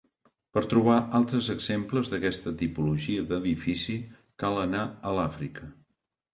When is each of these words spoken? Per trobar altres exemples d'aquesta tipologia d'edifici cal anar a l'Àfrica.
Per 0.57 0.61
trobar 0.69 0.95
altres 1.19 1.49
exemples 1.55 2.09
d'aquesta 2.15 2.55
tipologia 2.63 3.29
d'edifici 3.29 4.01
cal 4.45 4.61
anar 4.67 4.85
a 5.13 5.17
l'Àfrica. 5.21 5.73